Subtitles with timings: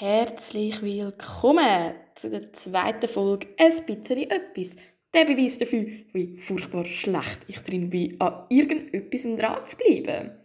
[0.00, 4.76] Herzlich willkommen zu der zweiten Folge «Ein bisschen etwas».
[5.12, 10.38] Der Beweis dafür, wie furchtbar schlecht ich drin bin, an irgendetwas dran zu bleiben.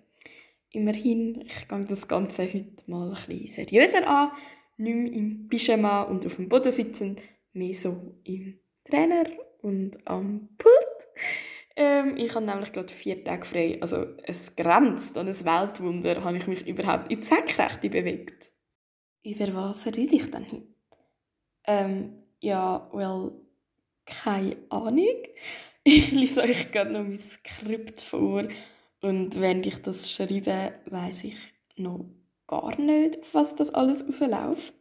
[0.71, 4.31] Immerhin, ich gehe das Ganze heute mal ein bisschen seriöser an.
[4.77, 7.17] Nicht mehr im Pyjama und auf dem Boden sitzen,
[7.52, 8.58] mehr so im
[8.90, 9.26] Trainer
[9.62, 11.08] und am Pult.
[11.76, 13.77] Ähm, ich habe nämlich gerade vier Tage frei.
[13.81, 18.52] Also es grenzt an ein Weltwunder, habe ich mich überhaupt in die Senkrechte bewegt.
[19.26, 20.68] Über was rede ich denn heute?
[21.66, 23.31] Ähm, ja, well,
[24.05, 25.08] keine Ahnung.
[25.86, 28.48] Ich lese euch gerade noch mein Skript vor
[29.02, 31.36] und wenn ich das schreibe, weiß ich
[31.76, 32.05] noch
[32.48, 34.76] gar nicht, auf was das alles rausläuft.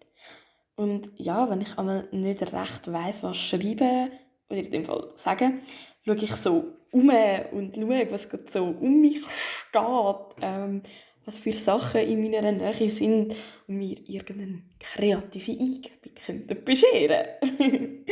[0.76, 4.12] Und ja, wenn ich einmal nicht recht weiß, was schreiben
[4.48, 5.62] oder in dem Fall sagen,
[6.04, 7.10] schaue ich so um
[7.50, 9.22] und schaue, was gerade so um mich
[9.70, 10.36] steht.
[10.40, 10.82] Ähm,
[11.24, 13.34] was für Sachen in meiner Nähe sind
[13.68, 17.26] und mir irgendeine kreative Eingebung könnten bescheren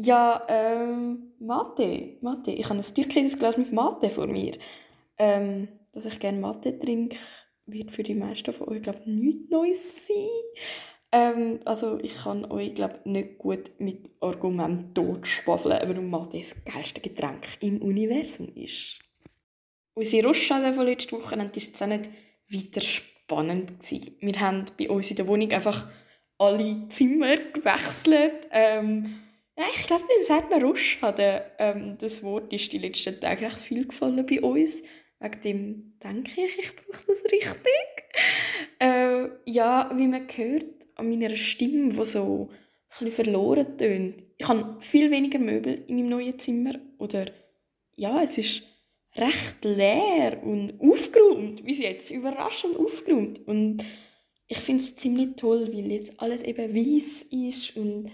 [0.00, 2.18] Ja, ähm, Mate.
[2.20, 2.52] Mate.
[2.52, 4.52] Ich habe ein türkisches Glas mit Mate vor mir.
[5.18, 7.16] Ähm, dass ich gerne Mate trinke,
[7.66, 10.16] wird für die meisten von euch, glaube ich, nichts Neues sein.
[11.10, 17.00] Ähm, also ich kann euch, glaube nicht gut mit Argumenten totschwafeln, warum Mate das geilste
[17.00, 19.00] Getränk im Universum ist.
[19.94, 22.08] Unsere Rostschale von letzter Woche war jetzt auch nicht
[22.50, 23.80] weiter spannend.
[23.80, 24.16] Gewesen.
[24.20, 25.88] Wir haben bei uns in der Wohnung einfach
[26.38, 28.48] alle Zimmer gewechselt.
[28.50, 29.20] Ähm,
[29.56, 31.50] ja, ich glaube, wie sagt man Rostschade?
[31.58, 34.82] Ähm, das Wort ist die letzten Tage recht viel gefallen bei uns.
[35.20, 37.58] Wegen dem denke ich, ich brauche das richtig.
[38.78, 42.50] Äh, ja, wie man hört an meiner Stimme, die so
[43.00, 44.22] ein verloren tönt.
[44.36, 46.74] Ich habe viel weniger Möbel in meinem neuen Zimmer.
[46.98, 47.32] Oder
[47.96, 48.62] ja, es ist
[49.18, 53.46] recht leer und aufgeräumt, bis jetzt, überraschend aufgeräumt.
[53.46, 53.84] Und
[54.46, 58.10] ich finde es ziemlich toll, weil jetzt alles eben weiß ist und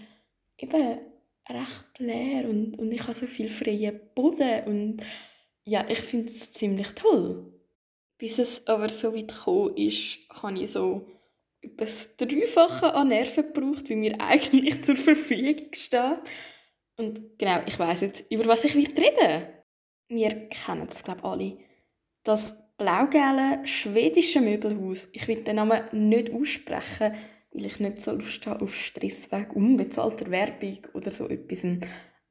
[0.59, 0.99] eben
[1.49, 4.97] recht leer und, und ich habe so viel freien Boden und
[5.67, 7.53] ja, ich finde es ziemlich toll.
[8.19, 11.07] Bis es aber so weit gekommen ist, habe ich so
[11.61, 16.21] etwas Dreifache an Nerven gebraucht, wie mir eigentlich zur Verfügung steht.
[16.97, 19.54] Und genau, ich weiß jetzt, über was ich reden werde.
[20.09, 21.59] Wir kennen es, glaube ich, alle.
[22.25, 25.09] Das blau-gelbe schwedische Möbelhaus.
[25.13, 27.15] Ich will den Namen nicht aussprechen,
[27.53, 31.65] weil ich nicht so Lust habe auf Stress wegen unbezahlter Werbung oder so etwas.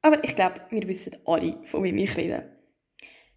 [0.02, 2.50] Aber ich glaube, wir wissen alle, von wem ich rede.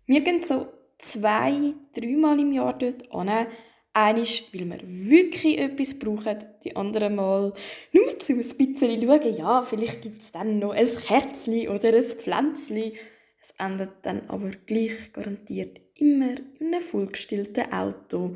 [0.05, 0.67] Wir gehen so
[0.97, 3.47] zwei, dreimal im Jahr dort an.
[3.93, 7.51] Eines, weil wir wirklich etwas brauchen, die andere Mal
[7.93, 12.03] nur zu ein bisschen schauen, ja, vielleicht gibt es dann noch ein Herzli oder ein
[12.03, 12.91] Pflänzchen
[13.47, 18.33] es endet dann aber gleich garantiert immer in einem vollgestellten Auto,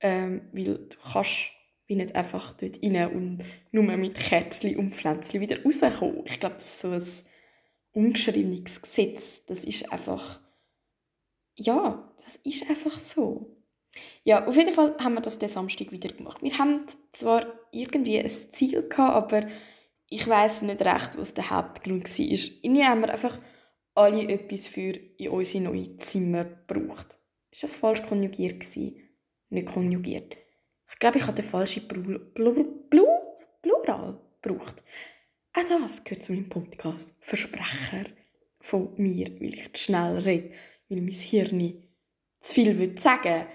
[0.00, 1.50] ähm, weil du kannst
[1.86, 3.38] wie nicht einfach dort rein und
[3.72, 6.22] nur mit Kerzen und Pflänzchen wieder rauskommen.
[6.26, 9.44] Ich glaube, das ist so ein ungeschriebenes Gesetz.
[9.46, 10.40] Das ist einfach,
[11.56, 13.56] ja, das ist einfach so.
[14.22, 16.42] Ja, auf jeden Fall haben wir das den Samstag wieder gemacht.
[16.42, 19.48] Wir haben zwar irgendwie ein Ziel gehabt, aber
[20.08, 22.26] ich weiß nicht recht, was der Hauptgrund war.
[22.26, 23.38] Irgendwie haben wir einfach
[24.00, 27.18] alle etwas für in unsere neue Zimmer braucht.
[27.50, 29.08] Ist das falsch konjugiert gewesen?
[29.50, 30.36] Nicht konjugiert.
[30.90, 33.20] Ich glaube, ich habe den falschen Plur Plur Plur
[33.62, 34.82] Plural gebraucht.
[35.52, 37.12] Auch das gehört zu meinem Podcast.
[37.20, 38.06] Versprecher
[38.60, 40.52] von mir, weil ich zu schnell rede,
[40.88, 41.82] weil mein Hirn
[42.40, 43.46] zu viel will sagen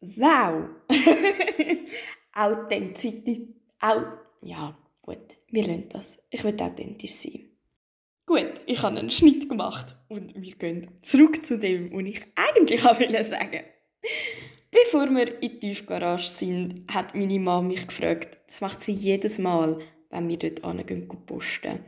[0.00, 0.68] Wow!
[2.34, 3.48] Authentizität.
[3.80, 4.02] Au
[4.42, 6.18] ja, gut, wir lernen das.
[6.28, 7.51] Ich will authentisch sein.
[8.32, 12.82] Gut, ich habe einen Schnitt gemacht und wir gehen zurück zu dem, was ich eigentlich
[12.82, 13.60] wollte sagen.
[14.70, 19.38] Bevor wir in die Tiefgarage sind, hat meine Mama mich gefragt, das macht sie jedes
[19.38, 21.80] Mal, wenn wir dort hingehen posten,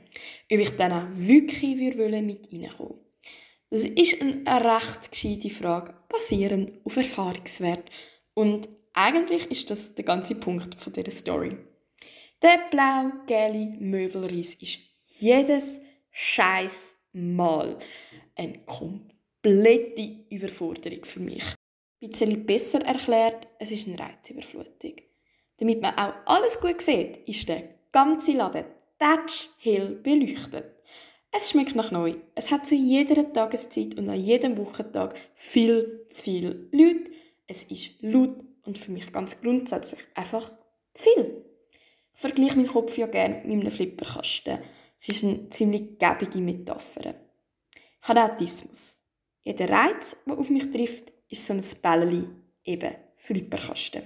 [0.52, 2.98] ob ich dann auch wirklich mit reinkommen
[3.70, 7.90] Das ist eine recht gescheite Frage, basierend auf Erfahrungswert.
[8.34, 11.56] Und eigentlich ist das der ganze Punkt dieser Story.
[12.42, 14.78] Der blau-gelbe Möbelriss ist
[15.18, 15.80] jedes
[16.14, 17.78] scheiß Mal
[18.34, 21.44] eine komplette Überforderung für mich.
[22.02, 24.96] Ein bisschen besser erklärt, es ist eine Reizüberflutung.
[25.58, 27.62] Damit man auch alles gut sieht, ist der
[27.92, 28.64] ganze Laden
[28.98, 30.64] Touch hell beleuchtet.
[31.30, 32.14] Es schmeckt nach neu.
[32.34, 37.10] Es hat zu jeder Tageszeit und an jedem Wochentag viel zu viele Leute.
[37.46, 40.52] Es ist laut und für mich ganz grundsätzlich einfach
[40.94, 41.44] zu viel.
[42.14, 44.60] Ich vergleiche meinen Kopf ja gerne mit einem Flipperkasten.
[45.06, 47.14] Es ist eine ziemlich gäbige Metapher.
[48.08, 49.02] Autismus.
[49.42, 54.04] Jeder Reiz, der auf mich trifft, ist so ein Bällchen, eben Flipperkasten.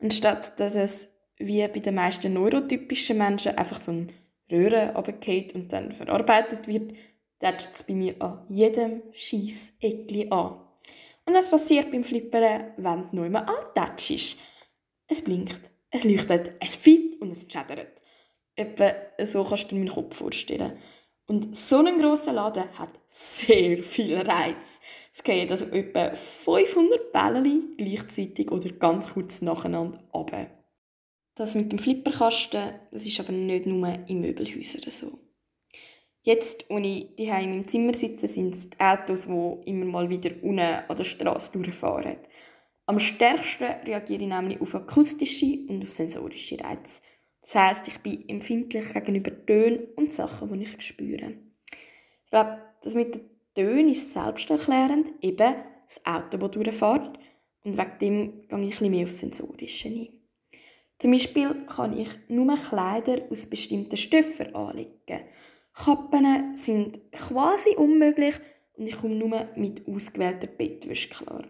[0.00, 4.10] Anstatt dass es wie bei den meisten neurotypischen Menschen einfach so ein
[4.50, 6.94] Röhre runtergeht und dann verarbeitet wird,
[7.38, 10.62] tätscht es bei mir an jedem scheiß Eckli an.
[11.26, 14.38] Und was passiert beim Flippern, wenn du noch immer antätschst?
[15.08, 15.60] Es blinkt,
[15.90, 18.00] es leuchtet, es fiebt und es chattert.
[18.56, 18.92] Etwa
[19.24, 20.78] so kannst du dir meinen Kopf vorstellen.
[21.28, 24.80] Und so ein grosser Laden hat sehr viel Reiz.
[25.12, 30.46] Es gehen also etwa 500 Bälle gleichzeitig oder ganz kurz nacheinander runter.
[31.34, 35.18] Das mit dem Flipperkasten, das ist aber nicht nur in Möbelhäusern so.
[36.22, 40.30] Jetzt, als ich in meinem Zimmer sitze, sind es die Autos, die immer mal wieder
[40.42, 42.16] unten an der Straße durchfahren.
[42.86, 47.02] Am stärksten reagiere ich nämlich auf akustische und auf sensorische Reize.
[47.46, 51.34] Das heisst, ich bin empfindlich gegenüber Tönen und Sachen, die ich spüre.
[52.24, 55.54] Ich glaube, das mit den Tönen ist selbsterklärend, eben
[55.84, 57.20] das Auto, das durchfährt.
[57.62, 60.08] Und wegen dem gehe ich ein bisschen mehr auf das Sensorische ein.
[60.98, 65.20] Zum Beispiel kann ich nur Kleider aus bestimmten Stoffen anlegen.
[65.72, 68.34] Kappen sind quasi unmöglich
[68.74, 71.44] und ich komme nur mit ausgewählter Bettwäsche klar.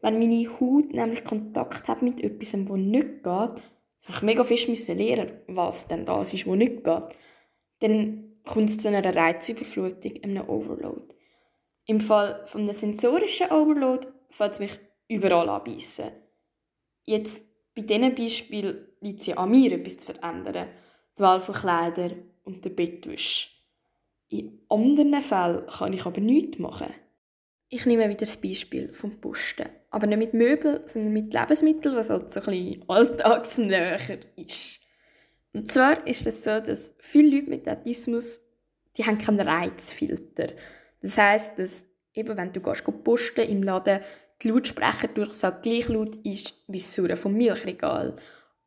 [0.00, 3.62] Wenn meine Haut nämlich Kontakt hat mit etwas, was nicht geht,
[4.02, 7.08] soll ich mega fest lernen, was denn das ist, was nicht geht,
[7.78, 11.14] dann kommt es zu einer Reizüberflutung, einem Overload.
[11.86, 16.10] Im Fall von einem sensorischen Overload fällt es mich überall anbeissen.
[17.04, 17.46] Jetzt
[17.76, 20.68] bei diesen Beispielen liegt es ja an mir, etwas zu verändern.
[21.16, 23.50] Die Wahl von Kleidern und der Bettwäsche.
[24.28, 26.92] In anderen Fällen kann ich aber nichts machen.
[27.68, 29.68] Ich nehme wieder das Beispiel vom Posten.
[29.92, 34.00] Aber nicht mit Möbeln, sondern mit Lebensmitteln, was halt so ein bisschen alltagsnäher
[34.36, 34.80] ist.
[35.52, 38.40] Und zwar ist es so, dass viele Leute mit Autismus,
[38.96, 40.46] die haben keinen Reizfilter.
[41.02, 44.00] Das heißt, dass eben wenn du gehst, posten im Laden,
[44.42, 48.16] die Lautsprecherdurchsage gleich laut ist wie das Surren vom Milchregal.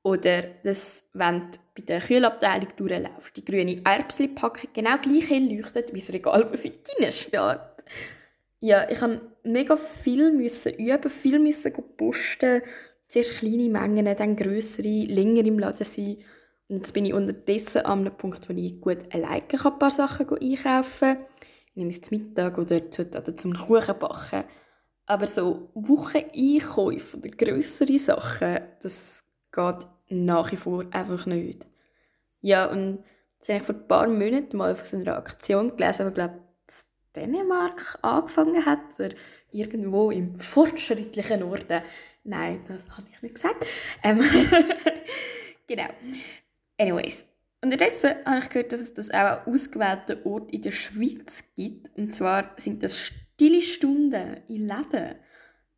[0.04, 5.92] Oder dass, wenn du bei der Kühlabteilung durchläufst, die grüne Erbsli-Packung genau gleich hell leuchtet
[5.92, 7.60] wie das Regal, wo sie drin steht.
[8.66, 12.64] Ja, ich musste mega viel müssen üben, viel müssen posten.
[13.08, 16.18] Zuerst kleine Mengen, dann grössere, länger im Laden sein.
[16.68, 20.28] Und jetzt bin ich unterdessen an einem Punkt, wo ich gut alleine ein paar Sachen
[20.28, 21.26] einkaufen kann.
[21.68, 22.90] Ich nehme es zum Mittag oder
[23.36, 24.46] zum Kuchen backen.
[25.06, 31.68] Aber so Wocheneinkäufe oder grössere Sachen, das geht nach wie vor einfach nicht.
[32.42, 33.04] Ja, und
[33.36, 36.45] jetzt habe ich vor ein paar Monaten mal von so einer Aktion gelesen, die, glaube
[37.16, 39.16] Dänemark angefangen hat, oder
[39.52, 41.82] irgendwo im fortschrittlichen Norden.
[42.24, 43.66] Nein, das habe ich nicht gesagt.
[44.04, 44.22] Ähm
[45.68, 45.90] genau.
[46.78, 47.26] Anyways.
[47.62, 51.90] Unterdessen habe ich gehört, dass es das auch an ausgewählten Ort in der Schweiz gibt.
[51.98, 55.16] Und zwar sind das stille Stunden in Läden.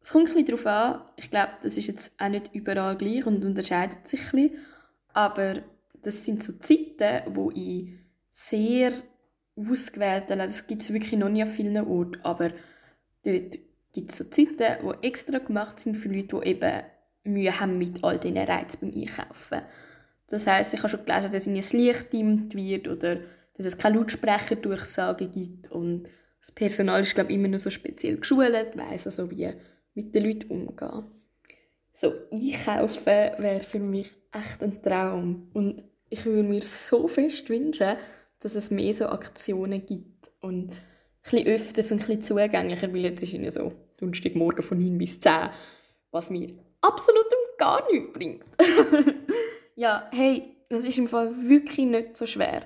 [0.02, 1.02] Es kommt ein bisschen darauf an.
[1.16, 4.66] Ich glaube, das ist jetzt auch nicht überall gleich und unterscheidet sich ein bisschen.
[5.14, 5.56] Aber
[6.02, 7.90] das sind so Zeiten, wo ich
[8.32, 8.92] sehr
[9.58, 12.52] ausgewählte Läden, das gibt es wirklich noch nicht an vielen Orten, aber
[13.26, 13.58] dort
[13.94, 16.84] gibt es so Zeiten, die extra gemacht sind für Leute, die eben
[17.24, 19.62] Mühe haben mit all diesen Reizen beim Einkaufen.
[20.28, 23.18] Das heisst, ich habe schon gelesen, dass ihnen das Licht dimmt wird oder
[23.56, 26.08] dass es keine Lautsprecherdurchsage gibt und
[26.40, 29.50] das Personal ist, glaube ich, immer noch so speziell geschult, weiss also, wie
[29.96, 31.06] mit den Leuten umgehen.
[31.92, 35.50] So, einkaufen wäre für mich echt ein Traum.
[35.54, 37.98] Und ich würde mir so fest wünschen,
[38.48, 40.32] dass es mehr so Aktionen gibt.
[40.40, 40.78] Und ein
[41.24, 45.20] bisschen öfters und ein bisschen zugänglicher, weil jetzt ist es so Donnerstagmorgen von 9 bis
[45.20, 45.50] 10,
[46.12, 46.48] was mir
[46.82, 48.46] absolut und gar nichts bringt.
[49.76, 52.66] ja, hey, das ist im Fall wirklich nicht so schwer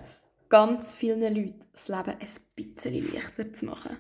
[0.51, 2.17] ganz vielen Leuten das Leben ein
[2.55, 3.97] bisschen leichter zu machen.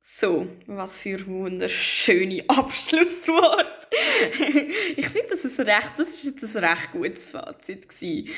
[0.00, 3.88] So, was für wunderschöne Abschlusswort.
[4.96, 8.30] ich finde, das ist recht, das ist jetzt ein recht gutes Fazit gewesen.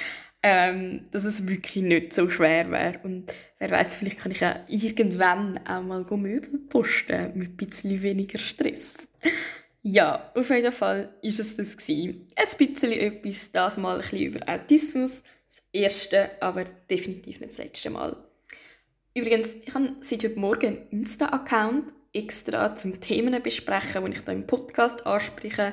[0.43, 3.01] Ähm, dass es wirklich nicht so schwer wäre.
[3.03, 8.03] Und wer weiß, vielleicht kann ich ja irgendwann auch mal Möbel posten mit ein bisschen
[8.03, 8.97] weniger Stress.
[9.83, 12.29] ja, auf jeden Fall ist es das gewesen.
[12.37, 17.59] Ein bisschen etwas, das mal ein bisschen über Autismus das erste, aber definitiv nicht das
[17.59, 18.17] letzte Mal.
[19.15, 24.35] Übrigens, ich habe seit heute Morgen einen Insta-Account extra zum Themen besprechen, die ich hier
[24.35, 25.73] im Podcast anspreche,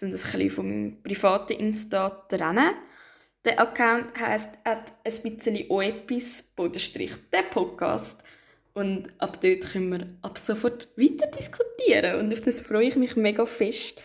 [0.00, 2.70] um das ein bisschen vom privaten Insta trennen.
[3.44, 4.06] Der Account
[5.68, 8.22] oepis Bodenstrich der Podcast.
[8.74, 12.20] Und ab dort können wir ab sofort weiter diskutieren.
[12.20, 14.00] Und auf das freue ich mich mega fest.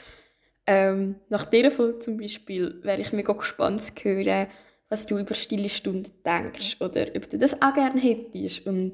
[0.65, 4.47] Ähm, nach dieser Folge zum Beispiel wäre ich mega gespannt zu hören,
[4.89, 8.65] was du über stille Stunden denkst oder ob du das auch gerne hättest.
[8.67, 8.93] Und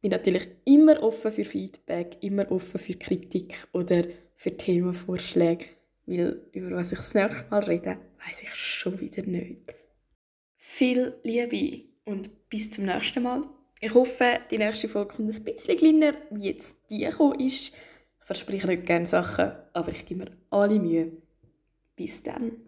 [0.00, 4.02] bin natürlich immer offen für Feedback, immer offen für Kritik oder
[4.34, 5.75] für Themenvorschläge.
[6.06, 9.74] Weil über was ich das nächste Mal rede, weiß ich schon wieder nicht.
[10.56, 13.44] Viel Liebe und bis zum nächsten Mal.
[13.80, 17.72] Ich hoffe, die nächste Folge kommt ein bisschen kleiner, wie jetzt die gekommen ist.
[18.20, 21.12] Ich verspreche nicht gerne Sachen, aber ich gebe mir alle Mühe.
[21.94, 22.65] Bis dann.